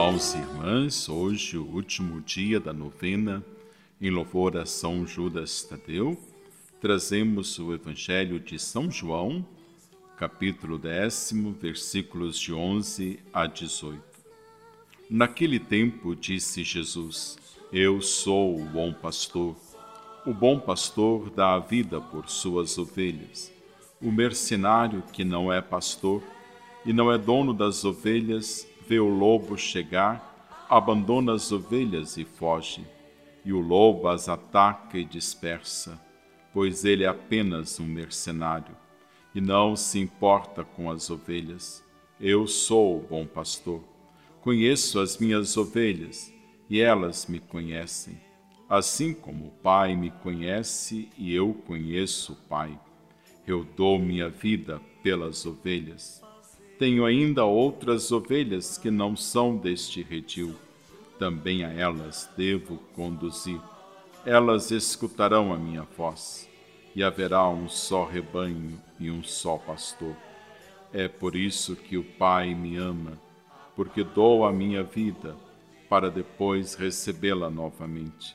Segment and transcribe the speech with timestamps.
[0.00, 3.44] Irmãos e irmãs, hoje, o último dia da novena,
[4.00, 6.18] em louvor a São Judas Tadeu,
[6.80, 9.44] trazemos o Evangelho de São João,
[10.16, 14.02] capítulo décimo, versículos de 11 a 18.
[15.10, 17.36] Naquele tempo disse Jesus:
[17.70, 19.54] Eu sou o bom pastor.
[20.24, 23.52] O bom pastor dá a vida por suas ovelhas.
[24.00, 26.22] O mercenário que não é pastor
[26.86, 32.84] e não é dono das ovelhas, vê o lobo chegar, abandona as ovelhas e foge.
[33.44, 35.96] E o lobo as ataca e dispersa,
[36.52, 38.76] pois ele é apenas um mercenário
[39.32, 41.84] e não se importa com as ovelhas.
[42.20, 43.80] Eu sou o bom pastor.
[44.40, 46.34] Conheço as minhas ovelhas
[46.68, 48.20] e elas me conhecem,
[48.68, 52.76] assim como o Pai me conhece e eu conheço o Pai.
[53.46, 56.28] Eu dou minha vida pelas ovelhas.
[56.80, 60.54] Tenho ainda outras ovelhas que não são deste redil.
[61.18, 63.60] Também a elas devo conduzir.
[64.24, 66.48] Elas escutarão a minha voz,
[66.96, 70.16] e haverá um só rebanho e um só pastor.
[70.90, 73.20] É por isso que o Pai me ama,
[73.76, 75.36] porque dou a minha vida
[75.86, 78.34] para depois recebê-la novamente.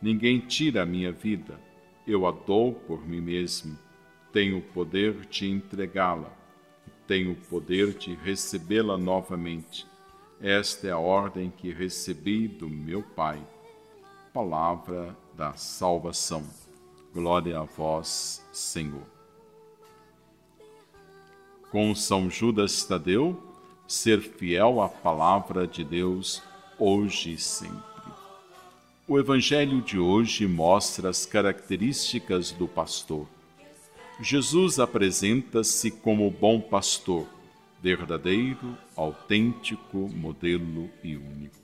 [0.00, 1.60] Ninguém tira a minha vida,
[2.08, 3.78] eu a dou por mim mesmo.
[4.32, 6.43] Tenho o poder de entregá-la
[7.06, 9.86] tenho o poder de recebê-la novamente.
[10.40, 13.40] Esta é a ordem que recebi do meu Pai.
[14.32, 16.44] Palavra da salvação.
[17.12, 19.06] Glória a vós, Senhor.
[21.70, 23.40] Com São Judas Tadeu,
[23.86, 26.42] ser fiel à palavra de Deus
[26.78, 27.94] hoje e sempre.
[29.06, 33.26] O Evangelho de hoje mostra as características do pastor
[34.20, 37.26] Jesus apresenta-se como bom pastor,
[37.82, 41.58] verdadeiro, autêntico, modelo e único.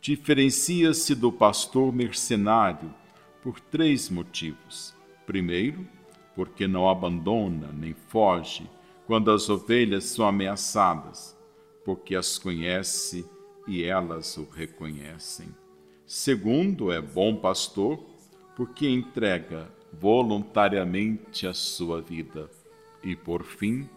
[0.00, 2.94] Diferencia-se do pastor mercenário
[3.42, 4.94] por três motivos.
[5.26, 5.86] Primeiro,
[6.36, 8.70] porque não abandona nem foge
[9.06, 11.36] quando as ovelhas são ameaçadas,
[11.84, 13.26] porque as conhece
[13.66, 15.48] e elas o reconhecem.
[16.06, 17.98] Segundo, é bom pastor
[18.54, 19.68] porque entrega
[20.00, 22.50] voluntariamente a sua vida,
[23.02, 23.88] e por fim,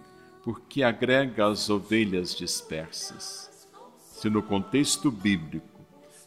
[0.44, 3.68] porque agrega as ovelhas dispersas.
[4.00, 5.66] Se no contexto bíblico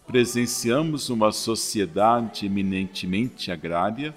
[0.07, 4.15] presenciamos uma sociedade eminentemente agrária,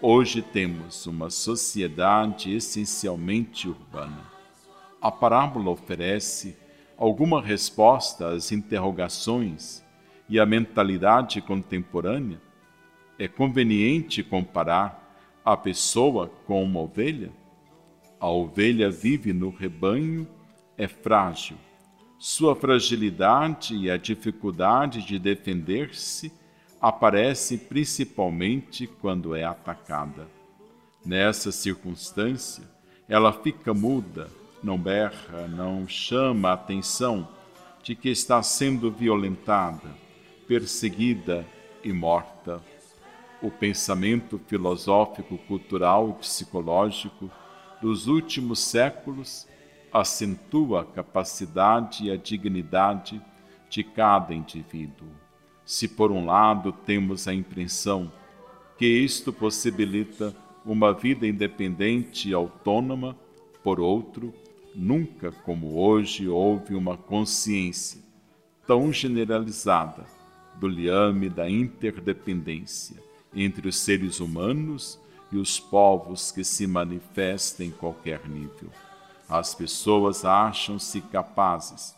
[0.00, 4.30] hoje temos uma sociedade essencialmente urbana.
[5.00, 6.56] A parábola oferece
[6.96, 9.84] alguma resposta às interrogações
[10.28, 12.45] e à mentalidade contemporânea
[13.18, 15.02] é conveniente comparar
[15.44, 17.30] a pessoa com uma ovelha?
[18.20, 20.26] A ovelha vive no rebanho,
[20.76, 21.56] é frágil.
[22.18, 26.32] Sua fragilidade e a dificuldade de defender-se
[26.80, 30.28] aparece principalmente quando é atacada.
[31.04, 32.64] Nessa circunstância,
[33.08, 34.28] ela fica muda,
[34.62, 37.28] não berra, não chama a atenção
[37.82, 39.88] de que está sendo violentada,
[40.48, 41.46] perseguida
[41.84, 42.35] e morta
[43.46, 47.30] o pensamento filosófico, cultural e psicológico
[47.80, 49.46] dos últimos séculos
[49.92, 53.22] acentua a capacidade e a dignidade
[53.70, 55.08] de cada indivíduo.
[55.64, 58.10] Se, por um lado, temos a impressão
[58.76, 60.34] que isto possibilita
[60.64, 63.16] uma vida independente e autônoma,
[63.62, 64.34] por outro,
[64.74, 68.02] nunca como hoje houve uma consciência
[68.66, 70.04] tão generalizada
[70.58, 74.98] do liame da interdependência entre os seres humanos
[75.30, 78.70] e os povos que se manifestam em qualquer nível.
[79.28, 81.94] As pessoas acham-se capazes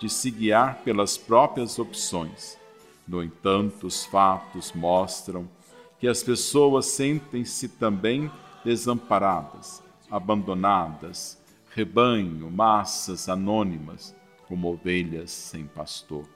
[0.00, 2.58] de se guiar pelas próprias opções.
[3.06, 5.48] No entanto, os fatos mostram
[6.00, 8.28] que as pessoas sentem-se também
[8.64, 11.38] desamparadas, abandonadas,
[11.70, 14.14] rebanho, massas anônimas,
[14.48, 16.28] como ovelhas sem pastor.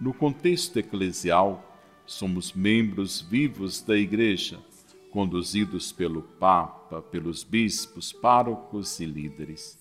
[0.00, 1.67] No contexto eclesial,
[2.08, 4.58] somos membros vivos da Igreja,
[5.10, 9.78] conduzidos pelo Papa, pelos bispos, párocos e líderes.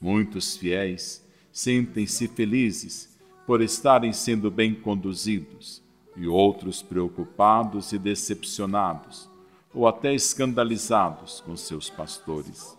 [0.00, 3.14] Muitos fiéis sentem-se felizes
[3.46, 5.82] por estarem sendo bem conduzidos,
[6.16, 9.28] e outros preocupados e decepcionados,
[9.74, 12.74] ou até escandalizados com seus pastores.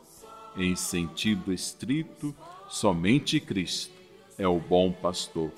[0.55, 2.35] Em sentido estrito,
[2.67, 3.93] somente Cristo
[4.39, 5.51] é o bom pastor.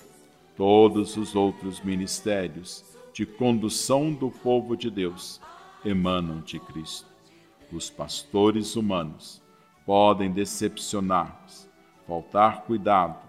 [0.57, 2.83] Todos os outros ministérios
[3.19, 5.41] de condução do povo de Deus
[5.83, 7.05] emanam de Cristo.
[7.69, 9.41] Os pastores humanos
[9.85, 11.67] podem decepcionar-nos,
[12.07, 13.21] faltar cuidado,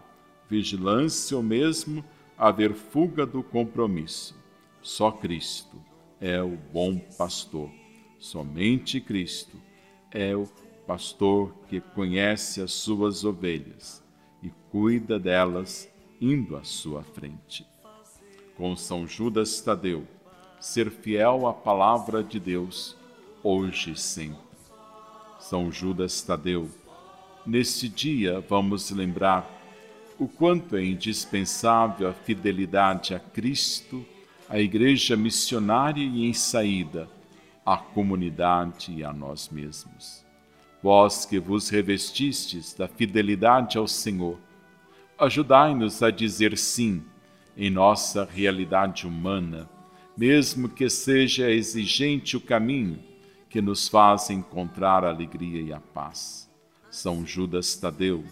[0.49, 2.05] vigilância ou mesmo
[2.39, 4.37] haver fuga do compromisso.
[4.81, 5.77] Só Cristo
[6.21, 7.69] é o bom pastor.
[8.17, 9.61] Somente Cristo
[10.13, 10.47] é o
[10.87, 14.05] pastor que conhece as suas ovelhas
[14.41, 17.67] e cuida delas indo à sua frente.
[18.61, 20.07] Com São Judas Tadeu,
[20.61, 22.95] ser fiel à palavra de Deus,
[23.43, 24.37] hoje e sempre.
[25.39, 26.69] São Judas Tadeu,
[27.47, 29.51] neste dia vamos lembrar
[30.19, 34.05] o quanto é indispensável a fidelidade a Cristo,
[34.47, 37.09] à Igreja missionária e em saída,
[37.65, 40.23] à comunidade e a nós mesmos.
[40.83, 44.39] Vós que vos revestistes da fidelidade ao Senhor,
[45.19, 47.03] ajudai-nos a dizer sim
[47.61, 49.71] em nossa realidade humana,
[50.17, 52.99] mesmo que seja exigente o caminho
[53.49, 56.51] que nos faz encontrar a alegria e a paz.
[56.91, 58.25] São Judas Tadeu,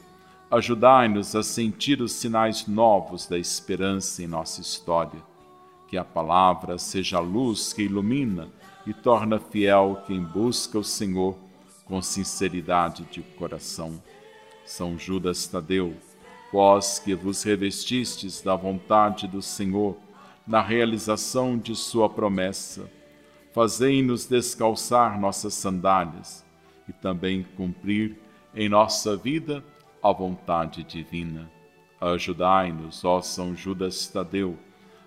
[0.50, 5.22] Ajudai-nos a sentir os sinais novos da esperança em nossa história.
[5.86, 8.48] Que a palavra seja a luz que ilumina
[8.86, 11.36] e torna fiel quem busca o Senhor
[11.84, 14.02] com sinceridade de coração.
[14.64, 15.94] São Judas Tadeu,
[16.52, 19.96] vós que vos revestistes da vontade do Senhor
[20.46, 22.90] na realização de Sua promessa,
[23.52, 26.44] fazei-nos descalçar nossas sandálias
[26.88, 28.16] e também cumprir
[28.54, 29.62] em nossa vida
[30.02, 31.50] a vontade divina.
[32.00, 34.56] Ajudai-nos, ó São Judas Tadeu,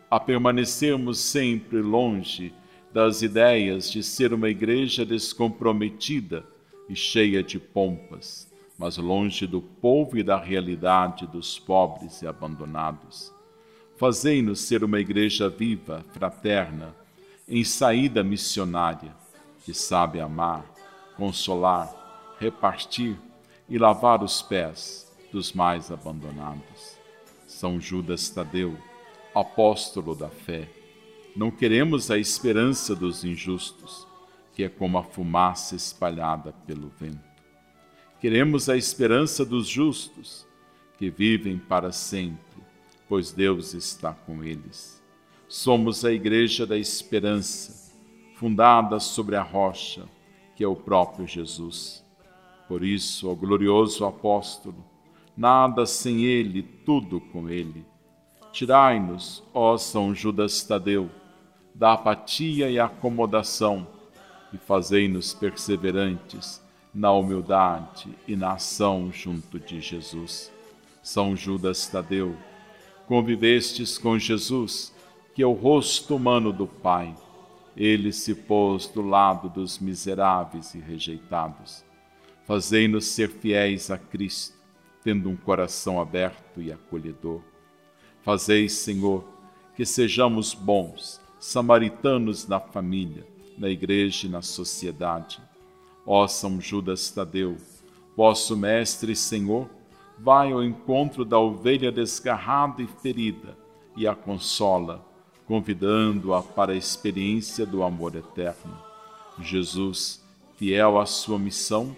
[0.10, 2.54] a permanecermos sempre longe
[2.94, 6.46] das ideias de ser uma igreja descomprometida
[6.90, 8.50] e cheia de pompas,
[8.81, 13.31] mas longe do povo e da realidade dos pobres e abandonados.
[13.95, 16.95] Fazei-nos ser uma igreja viva, fraterna,
[17.48, 19.16] em saída missionária,
[19.63, 20.66] que sabe amar,
[21.16, 21.94] consolar,
[22.39, 23.16] repartir
[23.69, 26.98] e lavar os pés dos mais abandonados.
[27.45, 28.75] São Judas Tadeu,
[29.36, 30.68] apóstolo da fé,
[31.36, 34.07] não queremos a esperança dos injustos,
[34.56, 37.31] que é como a fumaça espalhada pelo vento.
[38.21, 40.47] Queremos a esperança dos justos,
[40.97, 42.62] que vivem para sempre,
[43.09, 45.03] pois Deus está com eles.
[45.50, 47.91] Somos a Igreja da Esperança,
[48.35, 50.06] fundada sobre a rocha,
[50.56, 52.01] que é o próprio Jesus
[52.71, 54.81] por isso, ó glorioso apóstolo,
[55.35, 57.85] nada sem ele, tudo com ele.
[58.53, 61.09] Tirai-nos, ó São Judas Tadeu,
[61.75, 63.85] da apatia e acomodação
[64.53, 66.63] e fazei-nos perseverantes
[66.94, 70.52] na humildade e na ação junto de Jesus.
[71.02, 72.36] São Judas Tadeu,
[73.08, 74.94] convivestes com Jesus,
[75.34, 77.16] que é o rosto humano do Pai.
[77.76, 81.84] Ele se pôs do lado dos miseráveis e rejeitados
[82.52, 84.58] Fazei-nos ser fiéis a Cristo,
[85.04, 87.42] tendo um coração aberto e acolhedor.
[88.24, 89.24] Fazei, Senhor,
[89.74, 93.26] que sejamos bons, samaritanos na família,
[93.58, 95.42] na igreja e na sociedade.
[96.06, 97.57] Ó São Judas Tadeu,
[98.15, 99.69] vosso Mestre e Senhor,
[100.18, 103.57] vai ao encontro da ovelha desgarrada e ferida
[103.95, 105.06] e a consola,
[105.48, 108.77] convidando-a para a experiência do amor eterno.
[109.39, 110.24] Jesus,
[110.57, 111.95] fiel à sua missão,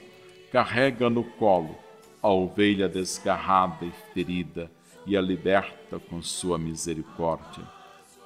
[0.51, 1.75] carrega no colo
[2.21, 4.71] a ovelha desgarrada e ferida
[5.05, 7.63] e a liberta com sua misericórdia.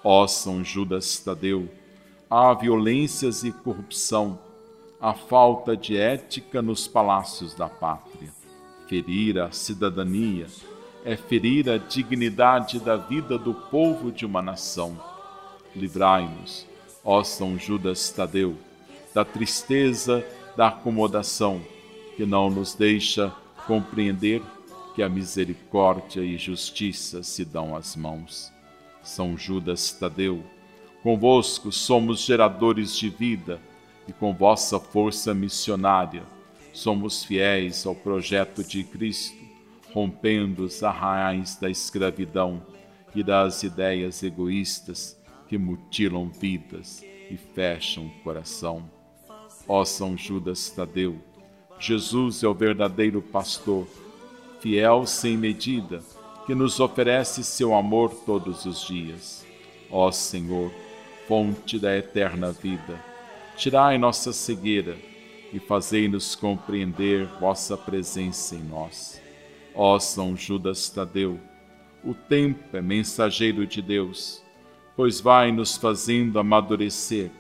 [0.03, 1.67] Ó São Judas Tadeu,
[2.29, 4.39] há violências e corrupção,
[4.99, 8.31] há falta de ética nos palácios da pátria.
[8.87, 10.47] Ferir a cidadania
[11.05, 14.99] é ferir a dignidade da vida do povo de uma nação.
[15.75, 16.65] Livrai-nos,
[17.03, 18.57] ó São Judas Tadeu,
[19.13, 20.25] da tristeza
[20.55, 21.61] da acomodação
[22.15, 23.31] que não nos deixa
[23.67, 24.41] compreender
[24.95, 28.51] que a misericórdia e justiça se dão às mãos.
[29.03, 30.43] São Judas Tadeu,
[31.03, 33.61] convosco somos geradores de vida
[34.07, 36.23] e com vossa força missionária
[36.73, 39.35] somos fiéis ao projeto de Cristo,
[39.93, 42.61] rompendo os arraiais da escravidão
[43.15, 48.89] e das ideias egoístas que mutilam vidas e fecham o coração.
[49.67, 51.17] Ó São Judas Tadeu,
[51.79, 53.87] Jesus é o verdadeiro pastor,
[54.59, 56.01] fiel sem medida,
[56.45, 59.45] que nos oferece seu amor todos os dias.
[59.91, 60.71] Ó Senhor,
[61.27, 63.03] fonte da eterna vida,
[63.57, 64.95] tirai nossa cegueira
[65.51, 69.19] e fazei-nos compreender vossa presença em nós.
[69.73, 71.39] Ó São Judas Tadeu,
[72.03, 74.43] o tempo é mensageiro de Deus,
[74.95, 77.31] pois vai nos fazendo amadurecer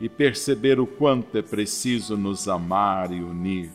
[0.00, 3.70] e perceber o quanto é preciso nos amar e unir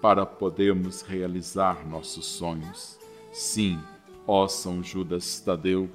[0.00, 2.98] para podermos realizar nossos sonhos.
[3.32, 3.78] Sim,
[4.26, 5.88] Ó São Judas Tadeu,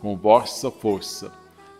[0.00, 1.32] com vossa força,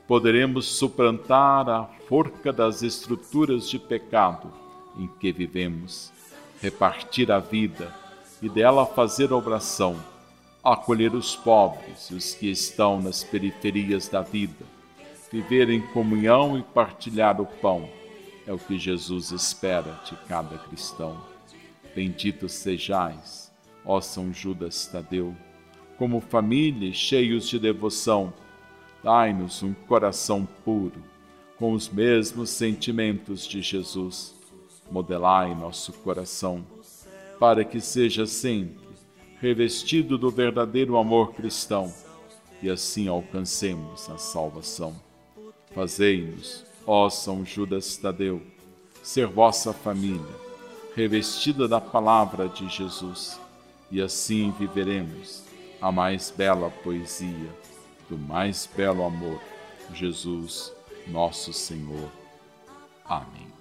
[0.06, 4.52] poderemos suplantar a forca das estruturas de pecado
[4.98, 6.12] em que vivemos,
[6.60, 7.94] repartir a vida
[8.40, 9.98] e dela fazer oração,
[10.62, 14.64] acolher os pobres e os que estão nas periferias da vida,
[15.32, 17.88] viver em comunhão e partilhar o pão.
[18.46, 21.18] É o que Jesus espera de cada cristão.
[21.94, 23.50] Benditos sejais,
[23.84, 25.34] ó São Judas Tadeu,
[25.96, 28.32] como família cheios de devoção,
[29.04, 31.04] dai-nos um coração puro,
[31.58, 34.34] com os mesmos sentimentos de Jesus.
[34.90, 36.64] Modelai nosso coração,
[37.38, 38.82] para que seja sempre
[39.40, 41.92] revestido do verdadeiro amor cristão
[42.62, 44.94] e assim alcancemos a salvação.
[45.74, 48.40] Fazei-nos, ó São Judas Tadeu,
[49.02, 50.34] ser vossa família,
[50.96, 53.38] revestida da palavra de Jesus,
[53.90, 55.42] e assim viveremos
[55.80, 57.64] a mais bela poesia
[58.08, 59.40] do mais belo amor,
[59.92, 60.72] Jesus,
[61.06, 62.10] nosso Senhor.
[63.04, 63.53] Amém.